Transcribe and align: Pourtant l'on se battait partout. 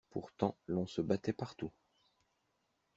Pourtant 0.09 0.57
l'on 0.67 0.87
se 0.87 0.99
battait 0.99 1.31
partout. 1.31 1.69